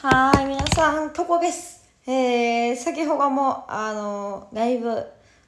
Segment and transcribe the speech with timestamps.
[0.00, 1.82] はい、皆さん、ここです。
[2.06, 5.04] えー、先ほども、あの、ライブ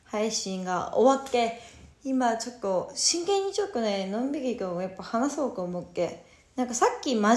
[0.06, 1.60] 配信が終わって、
[2.02, 6.24] 今ちょっと、真剣にちょっとね、のんびりとやっぱ話そうと思って、
[6.56, 7.36] なんかさっき真面目な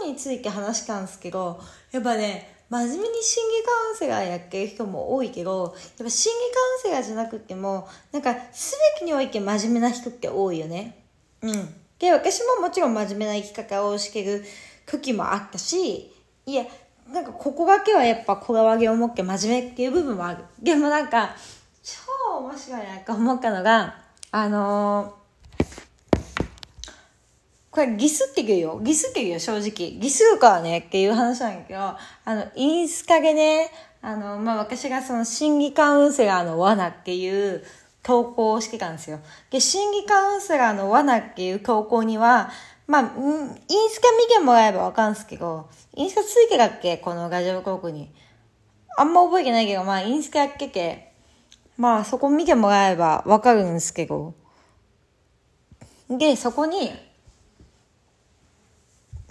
[0.00, 1.60] 人について話したんですけど、
[1.92, 5.72] やっぱね、真面目に心理カウンセラーやってる人も多いけど、やっ
[6.04, 11.04] ぱ心理カウンセラーじゃなくても、なんか、すべてにおいて真面目な人って多いよね。
[11.40, 11.74] うん。
[12.00, 14.44] で、私ももちろん真面目な生き方をしてる
[14.86, 16.11] 時もあったし、
[16.46, 16.64] いや、
[17.12, 20.44] なんかここだけはやっぱこだわりを持って真面目っていう部分もある。
[20.60, 21.34] でもなんか、
[21.82, 23.96] 超面白いなと思ったのが、
[24.30, 25.22] あのー
[27.72, 28.80] これギスって言うよ。
[28.82, 29.98] ギスって言うよ、正直。
[29.98, 33.70] ギスるからねっていう話なんだけど、あの、インスタでね、
[34.02, 37.64] あの、まあ、私がその心理カウンセラーの罠っていう
[38.02, 39.20] 投稿をしてたんですよ。
[39.50, 42.50] で、心理カウンセラーの罠っていう投稿には、
[42.86, 43.10] まあ、イン
[43.90, 46.98] スタ見てもらえばわかんすけど、インスタついてたっけ？
[46.98, 48.10] このラジオ広告に。
[48.96, 51.12] あんま覚えてないけど、まあ、インスタやってて、
[51.78, 54.34] まあ、そこ見てもらえばわかるんですけど。
[56.10, 56.92] で、そこに、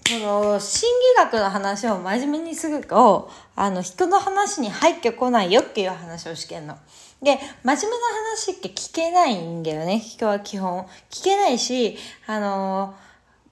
[0.08, 6.76] その、心理学の話を真面目にすると、あの、人の話に入ってこないよっていう話をしてんの。
[7.22, 10.88] で、真面目な話って聞けないんだよね、人は基本。
[11.12, 12.96] 聞けないし、あの、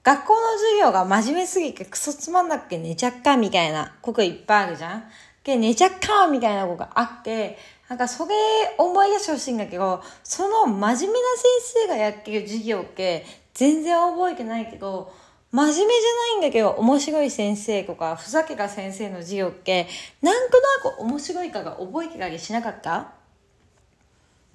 [0.02, 5.04] 学校の授業が真面目すぎてクソつまんなくて寝ちゃっかみたいなこといっぱいあるじゃん。
[5.44, 8.34] で、寝ちゃっかみたいなことがあって、なんかそれ
[8.78, 11.10] 思い出してほしいんだけど、その真面目な先
[11.84, 15.12] 生がやってる授業って全然覚えてないけど、
[15.52, 15.92] 真面目じゃな
[16.36, 19.88] いんだけど面白い先生とかふざけた先生の授業って
[20.22, 22.98] なんとなく面白いかが覚えてたりしなかった？
[22.98, 23.06] っ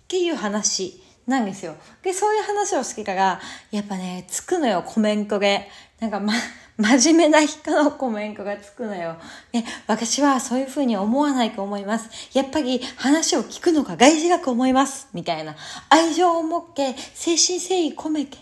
[0.08, 1.04] ていう話。
[1.28, 1.76] なんですよ。
[2.04, 3.40] で、そういう話をしてから、
[3.72, 5.68] やっぱね、つくのよ、コメントで。
[6.00, 6.34] なんかま、
[6.78, 9.16] 真面目な人のコメントがつくのよ。
[9.54, 12.10] ね、私はそういう風に思わないと思います。
[12.34, 15.08] やっぱり話を聞くのが大事だと思います。
[15.14, 15.56] みたいな。
[15.90, 18.38] 愛情を持って、精神誠意込めて。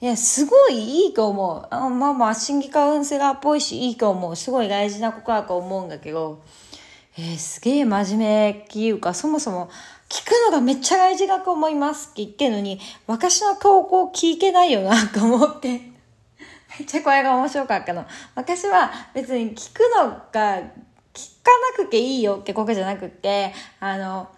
[0.00, 1.66] いや、すごいいいと思う。
[1.70, 4.34] あまあまあ、心理カウンセラーっぽいし、いいと思う。
[4.34, 6.42] すごい大事なことだと思うんだけど、
[7.16, 9.70] えー、すげえ真面目っていうか、そもそも、
[10.08, 15.94] 聞くのがめっちゃ大事だと思いますって言ってるのに、私の投稿聞いてないよなと思って。
[16.78, 18.04] めっちゃこれが面白かったの。
[18.34, 20.62] 私は別に聞くのが、
[21.14, 24.28] 聞かなくていいよってことじゃなくて、あの、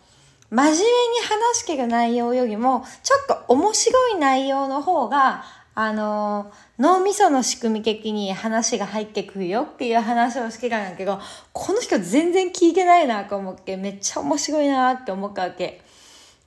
[0.50, 0.82] 真面目に
[1.26, 5.44] 話してる内容よりも、ちょっと面白い内容の方が、
[5.74, 11.18] あの、脳みその仕組み的に話が入ってくるよっていう話をしてたんだけど、
[11.52, 15.80] この人全然聞いてないなと思って、めっちゃ面白いなって思ったわけ。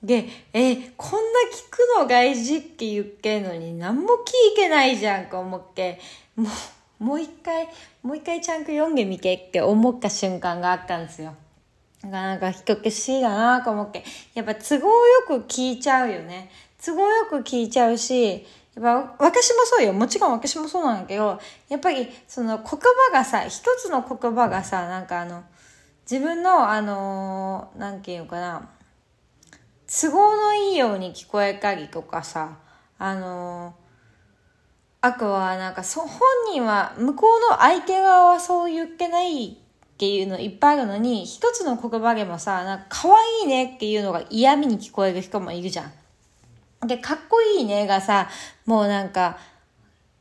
[0.02, 5.98] で、えこんな聞くの大事って言ってんのに何も聞いてないじゃんと思って、
[6.36, 6.48] も
[7.00, 7.68] う、もう一回、
[8.02, 11.34] もう一回ちゃんと読んでみてって思った瞬間があったんですよ。
[12.02, 14.04] だかなんか人って不思議だなと思って。
[14.34, 16.50] やっぱ都合よく聞いちゃうよね。
[16.82, 18.84] 都合よく聞いちゃうし、やっ
[19.18, 19.92] ぱ私もそうよ。
[19.92, 22.78] もちろん私もそうなんだけど、やっぱりその言葉
[23.12, 25.44] がさ、一つの言葉がさ、なんかあの、
[26.10, 28.68] 自分のあのなんていうのかな、
[29.86, 32.58] 都合のいいように聞こえたりとかさ、
[32.98, 33.74] あの
[35.02, 36.20] あとはなんかそ、本
[36.52, 39.56] 人は、向こうの相手側はそう言ってないっ
[39.96, 45.92] ていうのいっぱいあるのに、一つの言葉でもさ、なんか可愛いねっていうのが嫌味に聞こえる人もいるじゃん。
[46.86, 48.28] で、かっこいいねがさ、
[48.66, 49.38] もうなんか、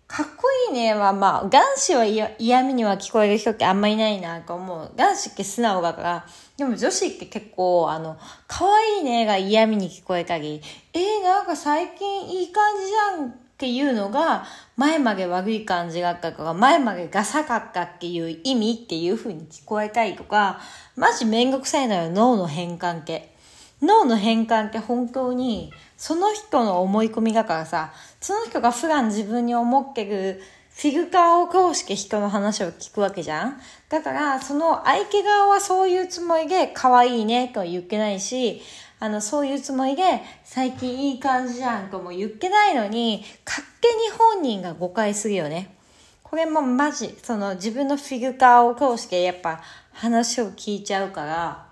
[0.07, 4.91] かっこいいねはまあ、男子は嫌味には聞こえる人ってあんまりいないなと思う。
[4.95, 6.25] 男子って素直だから、
[6.57, 10.61] でも女子って結構、あの、可愛いねが嫌味に聞こえたり、
[10.93, 14.45] えー、なんか最近いい感じじゃんっていうのが、
[14.75, 20.59] 前まで悪い感じだったから、前までガサかったっていう意味っていう風に聞こえたりとか、
[20.95, 23.35] マジめんどくさいのよ、脳の変換系。
[23.81, 27.91] 脳の変換って本当にその人の思い込みだからさ、
[28.21, 30.41] その人が普段自分に思ってる
[30.75, 38.61] フィグカーを通して人の話を聞くわけじゃんだから、その相手側はそういうつもりで可愛いねとは言ってないし、
[39.01, 40.03] あの、そういうつもりで
[40.43, 45.75] 最近いい感じじゃんとも言ってないのに、勝手に本人が誤解するよね。
[46.23, 49.61] これもマジ、その自分のフィグカーを通してやっぱ
[49.91, 51.68] 話を聞いちゃうから、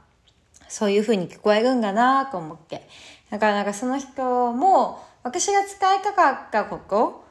[0.69, 2.87] そういう風に聞こえるんだなと思って。
[3.29, 7.25] だからなんかその人も、私が使いたかったこと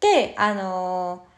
[0.00, 1.28] で、あのー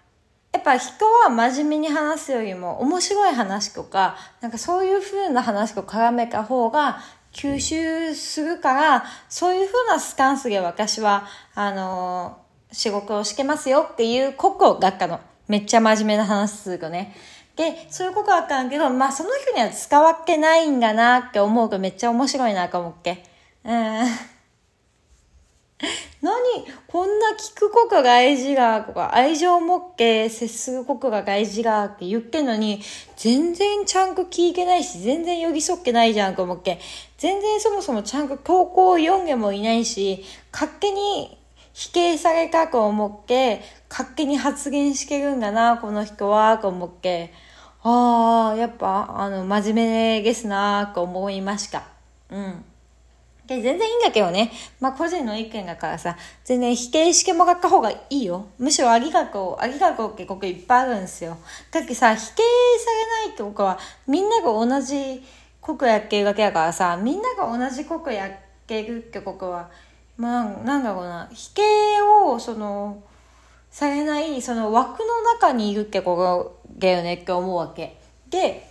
[0.53, 6.99] やっぱ人は真面目に話すよりも面白い話とか、なんかそういう風な話と絡めた方が
[7.33, 15.21] 吸収するから、そういう風なスタンスで私は、あのー仕事をしてますよっていうことだったの。
[15.49, 17.15] めっちゃ真面目な話するとね。
[17.57, 23.25] で、そういうことはあったんだけど、まあその人には使わっけないんだなって思うとめっちゃ面白いなと思って。
[23.65, 24.05] うん。
[26.23, 26.35] 何
[26.87, 32.83] こんな聞くことが大事がとか、愛情を持って接することが大事がって言ってんのに、
[33.17, 36.79] 全然ちゃんと聞いてないし、全然寄り添ってないじゃんと思って、
[37.17, 41.40] 全然そもそもちゃんと投稿を読んでもいないし、勝手に
[41.73, 47.33] 否定されたと思って、勝手に発言してるんだな、この人は、と思って、
[47.83, 51.85] ああ、やっぱ、あの、真面目ですな、と思いました。
[52.31, 52.65] うん。
[53.47, 54.53] で、全然いいんだけどね。
[54.79, 58.47] まあ、個人の意見だからさ、全然否定してもらった方がいいよ。
[58.59, 61.37] むしろありがとう、ありがとうってここいっぱいあるんですよ。
[61.73, 62.43] だってさ、否定さ
[63.25, 65.25] れないってことは、みんなが同じ
[65.61, 68.33] 国やってるだけだからさ、みんなが同じ国やっ
[68.69, 69.69] てるってことは、
[70.21, 71.63] まあ、なんだろうな、否定
[72.27, 73.03] を、その、
[73.71, 77.97] されない、その枠の中にいるってことだよねって思うわけ。
[78.29, 78.69] で、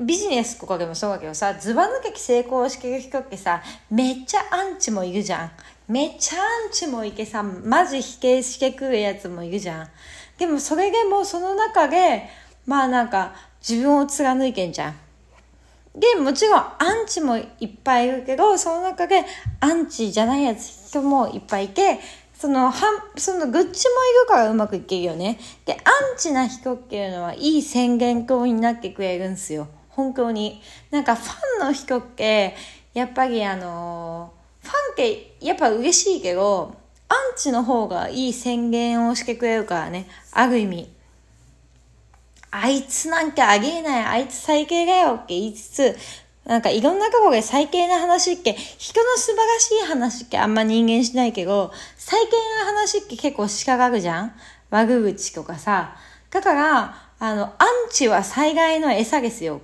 [0.00, 3.62] ビジネスとかでもそうだけどさ、ズバ抜けき成功してる人ってさ、
[3.92, 5.50] めっちゃアンチもいるじゃん。
[5.86, 9.88] めっちゃアンチもいてさ、マジ否定してくるやつもいるじゃん。
[10.36, 12.28] でもそれでもその中で、
[12.66, 14.94] まあなんか自分を貫いてんじゃん。
[15.94, 19.24] で、もちろんアンチもいっぱいいるけど、その中で
[19.60, 21.98] アンチじゃないやつ人もいっぱいいて、
[22.34, 25.38] その、はん、その、グッチもいるからうまくいけるよね。
[25.66, 29.68] で、アンチな人っていうのは、いい宣言通りになってくれるんですよ。
[29.90, 30.62] 本当に。
[30.90, 32.54] なんかファンの人って、
[32.94, 34.32] やっぱりあの
[34.62, 36.74] ファンってやっぱ嬉しいけど、
[37.08, 40.08] アンチの方がいい宣言をしてくれるからね。
[40.32, 40.90] ある意味。
[42.50, 45.96] あいつなんかあげえない、あいつ最低だよって言いつつ、
[46.44, 54.32] なんかいろんなところで最低な話って、人の素晴らしい話ってあんま人間しないけど、最低な話って結構仕掛かるじゃん？
[54.70, 55.96] 悪口とかさ。
[56.30, 59.60] だから、あの、アンチは災害の餌ですよ。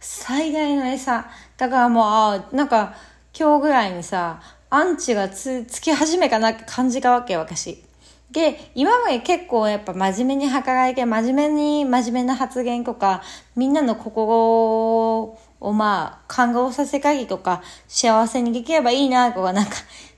[0.00, 1.30] 最大の餌。
[1.56, 2.94] だからもう、あなんか、
[3.38, 4.40] 今日ぐらいにさ、
[4.70, 7.84] アンチがつ、つき始めかなって感じたわけ、私。
[8.32, 13.22] で、今まで結構やっぱ真面目に働いて、真面目に真面目な発言とか、
[13.56, 19.72] みんなの心をまあ、感動させたりとか、幸せにできればいいな、とか、なんか、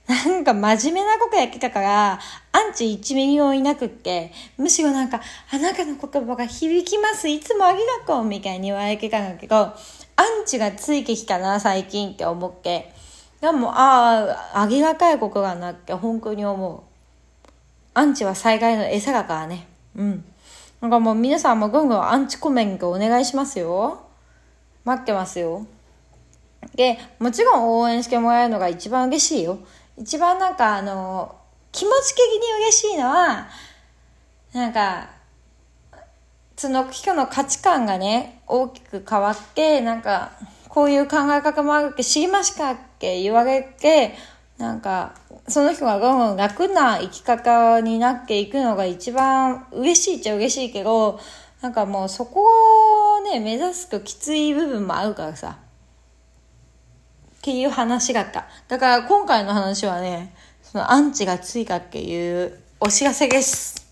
[0.06, 2.20] なんか真面目なことやってたから、
[2.52, 5.20] アンチ1ミリもいなくって、むしろなんか、
[5.50, 9.74] あなたの言葉が響きます、いつもありがとう、みたいに言われてたんだけど、アン
[10.46, 12.92] チがついてきたな、最近って思って。
[13.40, 16.91] でも、ああ、ありがたいことがなって、本当に思う。
[17.94, 19.66] アンチは災害の餌だからね。
[19.96, 20.24] うん。
[20.80, 24.02] なんかもう皆さんもぐんぐんアンチコメントお願いしますよ。
[24.84, 25.66] 待ってますよ。
[26.74, 29.58] で、もちろん応援してもらえるのが一番嬉しいよ。
[29.96, 31.36] 一番なんかあの、
[31.70, 33.48] 気持ち的に嬉しいのは、
[34.52, 35.10] なんか、
[36.56, 40.32] その人の価値観がね、大きく変わって、なんか、
[40.68, 44.14] こういう考え方もあるって知りましたって言われて、
[44.58, 45.14] なんか、
[45.48, 51.18] その人がどんどん楽な生き方になっていくのが一番嬉しいっちゃ嬉しいけど、
[51.60, 52.44] なんかもうそこ
[53.18, 55.58] をね、目指すときつい部分もあるからさ。
[57.38, 58.46] っていう話だった。
[58.68, 63.84] だから今回の話はね、そのアンチが追加っていうお知らせです。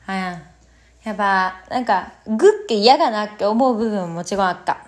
[0.00, 0.42] はい。
[1.06, 4.86] やっぱ、なんか、グッて嫌だなって思う部分ももちろんあった。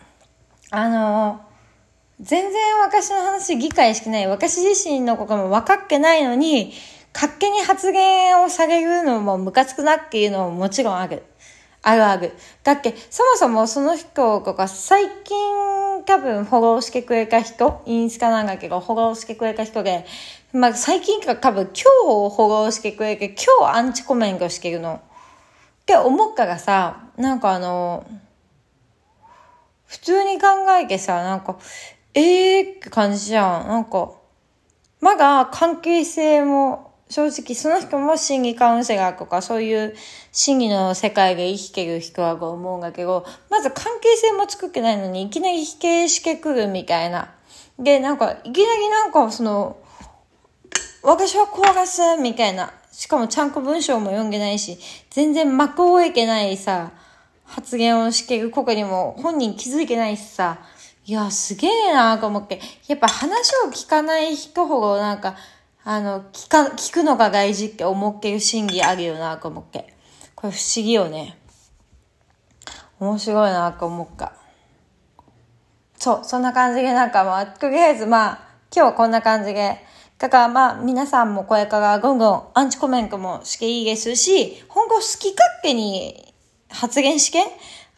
[0.71, 1.48] あの
[2.21, 4.27] 全然私の話理解してない。
[4.27, 6.73] 私自身のことも分かってないのに、
[7.15, 11.23] 勝手に発言をされるのもムカつくなっていうのももちろんある。
[11.83, 12.33] あるある。
[12.65, 20.05] だって、そもそもその人とか最近多分フォローしてくれた人、インスタなんだけど、フォローしてくれた人で、
[20.53, 24.95] まあ最近か多分今日フォローしてくれて、今日アンチコメントしてるの。
[24.95, 28.07] って思ったらさ、なんかあの、
[29.87, 30.49] 普通に考
[30.79, 31.59] えてさ、なんか、
[32.19, 33.69] ええー、って感じじゃん。
[33.69, 34.13] なんか、
[35.01, 39.95] まだ関係性も正直その人も心理カウンセラーとかそういう
[40.33, 47.33] 心理の世界で生きてる人は思うんだけど、まず関係性も作ってないのにいきなり否定してくるみたいな。
[47.79, 49.77] で、なんか、いきなりなんかその、
[51.05, 52.73] 私は怖がすみたいな。
[52.91, 54.77] しかもちゃんと文章も読んでないし、
[55.11, 56.91] 全然幕を終えてないさ、
[57.45, 60.59] 発言をしてるこにも本人気づいてないしさ、
[61.09, 65.37] いや、すげえなと思って、やっぱ話を聞かない人ほどなんか、
[65.83, 69.95] あの、聞か、聞くのが大事って思ってる心理あるよな、と思って。
[70.35, 71.38] これ不思議よね。
[73.00, 74.35] 面白いな、と思った。
[75.97, 78.38] そう、そんな感じでなんかまあ、とりあえずまあ、
[78.71, 79.83] 今日はこんな感じで、
[80.19, 86.35] だからまあ皆さんもこれからゴンゴンアンチコメントもしていいですし、本当好き勝手に
[86.69, 87.38] 発言して、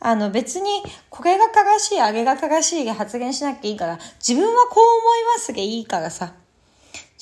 [0.01, 6.33] あの別にこれが正しい、あれが正しいで発言しなくていいから、自分はこう思いますでいいからさ。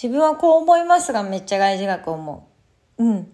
[0.01, 2.49] 自分はこう思いますがめっちゃ大事だと思
[2.99, 3.05] う。
[3.05, 3.33] うん。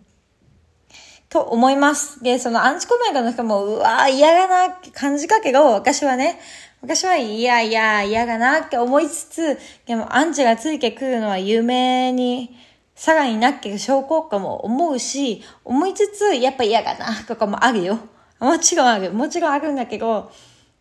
[1.28, 2.22] と思います。
[2.22, 6.40] で、そのアンチコメントの人も、うわー嫌だなって感じかけど、私はね、
[6.80, 12.56] 私はいやいや嫌だなって思いつつ、でもアンチがついてくるのは有名に、
[12.94, 17.98] さらになっける証拠かも思うし、思いつつ、やっぱ嫌だなとかもあるよ。
[18.44, 19.10] もちろんある。
[19.12, 20.30] もちろんあるんだけど、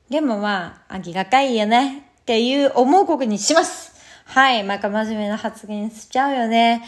[0.10, 3.94] でもまあ、ありがたいよねっていう思うことにします。
[4.26, 4.64] はい。
[4.64, 6.84] また真面目な発言しちゃうよね。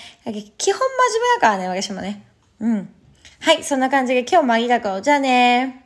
[0.58, 2.26] 基本真面目だからね、私もね。
[2.60, 2.90] うん。
[3.40, 3.64] はい。
[3.64, 5.02] そんな感じで今日もありがとう。
[5.02, 5.85] じゃあね